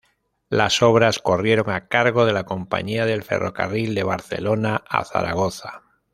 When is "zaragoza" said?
5.05-5.83